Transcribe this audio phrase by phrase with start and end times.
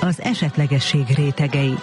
[0.00, 1.74] Az esetlegesség rétegei.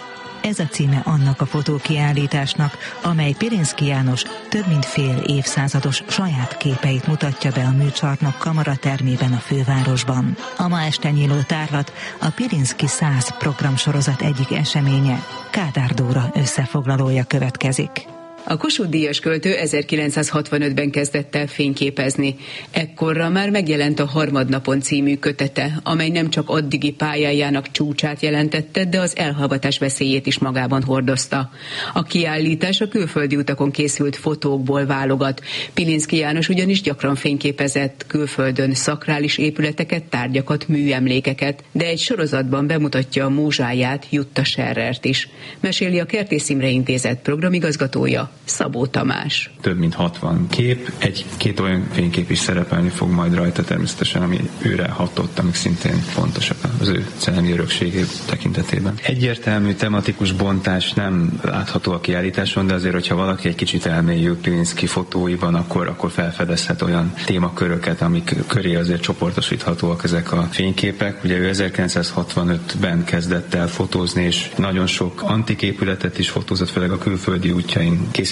[0.42, 7.06] Ez a címe annak a fotókiállításnak, amely Pirinszki János több mint fél évszázados saját képeit
[7.06, 10.36] mutatja be a műcsarnok kamaratermében a fővárosban.
[10.56, 18.15] A ma este nyíló tárlat a Pirinszki 100 programsorozat egyik eseménye, Kádár Dóra összefoglalója következik.
[18.48, 22.36] A Kossuth Díjas költő 1965-ben kezdett el fényképezni.
[22.70, 29.00] Ekkorra már megjelent a Harmadnapon című kötete, amely nem csak addigi pályájának csúcsát jelentette, de
[29.00, 31.50] az elhallgatás veszélyét is magában hordozta.
[31.92, 35.42] A kiállítás a külföldi utakon készült fotókból válogat.
[35.74, 43.30] Pilinszki János ugyanis gyakran fényképezett külföldön szakrális épületeket, tárgyakat, műemlékeket, de egy sorozatban bemutatja a
[43.30, 45.28] múzsáját Jutta Scherrert is.
[45.60, 49.50] Meséli a Kertész Imre Intézet programigazgatója, Szabó Tamás.
[49.60, 54.88] Több mint 60 kép, egy-két olyan fénykép is szerepelni fog majd rajta természetesen, ami őre
[54.88, 58.94] hatott, amik szintén fontosak az ő szellemi örökségé tekintetében.
[59.02, 64.86] Egyértelmű tematikus bontás nem látható a kiállításon, de azért, hogyha valaki egy kicsit elmélyül Pilinszki
[64.86, 71.24] fotóiban, akkor, akkor felfedezhet olyan témaköröket, amik köré azért csoportosíthatóak ezek a fényképek.
[71.24, 76.98] Ugye ő 1965-ben kezdett el fotózni, és nagyon sok antik épületet is fotózott, főleg a
[76.98, 78.25] külföldi útjain készített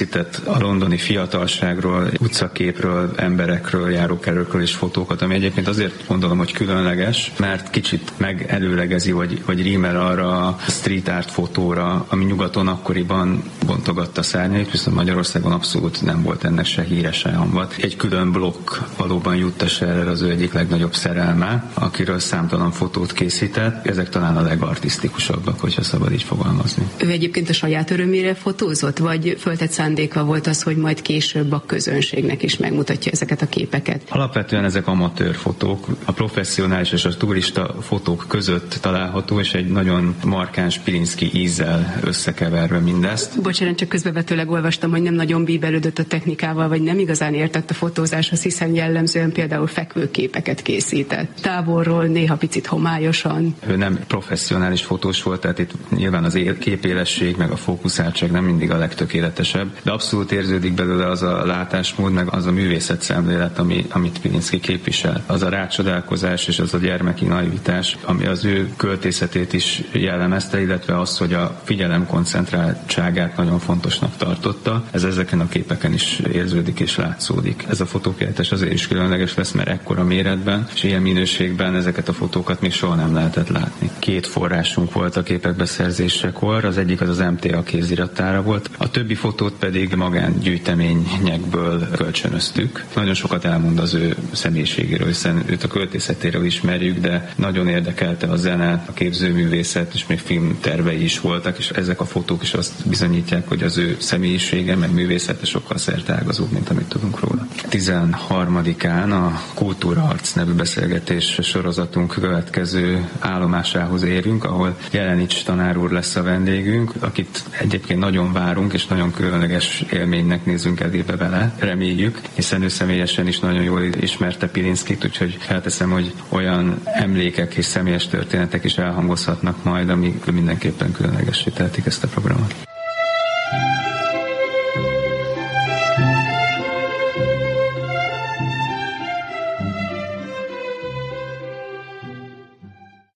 [0.44, 7.70] a londoni fiatalságról, utcaképről, emberekről, járókerőkről és fotókat, ami egyébként azért gondolom, hogy különleges, mert
[7.70, 14.70] kicsit megelőlegezi, vagy, vagy rímel arra a street art fotóra, ami nyugaton akkoriban bontogatta szárnyait,
[14.70, 17.74] viszont Magyarországon abszolút nem volt ennek se híre, se hamvat.
[17.80, 23.86] Egy külön blokk valóban Jutta Scherer az ő egyik legnagyobb szerelme, akiről számtalan fotót készített.
[23.86, 26.84] Ezek talán a legartisztikusabbak, hogyha szabad így fogalmazni.
[26.96, 31.62] Ő egyébként a saját örömére fotózott, vagy föltett szándéka volt az, hogy majd később a
[31.66, 34.02] közönségnek is megmutatja ezeket a képeket?
[34.08, 40.14] Alapvetően ezek amatőr fotók, a professzionális és a turista fotók között található, és egy nagyon
[40.24, 43.42] markáns Pirinszki ízzel összekeverve mindezt.
[43.42, 47.74] Bocsánat, csak közbevetőleg olvastam, hogy nem nagyon bíbelődött a technikával, vagy nem igazán értett a
[47.74, 51.38] fotózáshoz, hiszen jellemzően például fekvőképeket készített.
[51.40, 53.54] Távolról, néha picit homályosan.
[53.66, 58.70] Ő nem professzionális fotós volt, tehát itt nyilván az képélesség, meg a fókuszáltság nem mindig
[58.70, 63.86] a legtökéletesebb, de abszolút érződik belőle az a látásmód, meg az a művészet szemlélet, ami,
[63.90, 65.22] amit Pilinszki képvisel.
[65.26, 71.00] Az a rácsodálkozás és az a gyermeki naivitás, ami az ő költészetét is jellemezte, illetve
[71.00, 74.84] az, hogy a figyelem koncentráltságát nagyon fontosnak tartotta.
[74.90, 77.64] Ez ezeken a képeken is érződik és látszódik.
[77.68, 82.12] Ez a fotókiállítás azért is különleges lesz, mert ekkora méretben és ilyen minőségben ezeket a
[82.12, 83.90] fotókat még soha nem lehetett látni.
[83.98, 89.14] Két forrásunk volt a képek beszerzésekor, az egyik az az MTA kéziratára volt, a többi
[89.14, 92.84] fotót pedig magángyűjteményekből kölcsönöztük.
[92.94, 98.36] Nagyon sokat elmond az ő személyiségéről, hiszen őt a költészetéről ismerjük, de nagyon érdekelte a
[98.36, 103.48] zene, a képzőművészet, és még filmtervei is voltak, és ezek a fotók is azt bizonyítják,
[103.48, 107.46] hogy az ő személyisége, meg művészete sokkal szertágazóbb, mint amit tudunk róla.
[107.70, 116.16] 13-án a Kultúra Arc nevű beszélgetés sorozatunk következő állomásához érünk, ahol Jelenics tanár úr lesz
[116.16, 119.12] a vendégünk, akit egyébként nagyon várunk, és nagyon
[119.44, 125.36] különleges élménynek nézünk elébe vele, reméljük, hiszen ő személyesen is nagyon jól ismerte Pilinszkit, úgyhogy
[125.40, 132.04] felteszem, hogy olyan emlékek és személyes történetek is elhangozhatnak majd, amik mindenképpen különlegesé tehetik ezt
[132.04, 132.73] a programot.